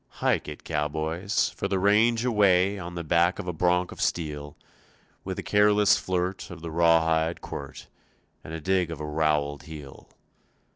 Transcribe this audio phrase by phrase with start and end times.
[0.17, 4.57] Hike it, cowboys, For the range away On the back of a bronc of steel,
[5.23, 7.87] With a careless flirt Of the raw hide quirt
[8.43, 10.09] And a dig of a roweled heel!